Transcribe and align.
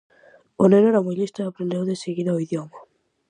O 0.63 0.65
neno 0.71 0.87
era 0.91 1.05
moi 1.05 1.15
listo 1.21 1.37
e 1.39 1.45
aprendeu 1.47 1.81
deseguida 1.83 2.37
o 2.37 2.41
idioma. 2.45 2.77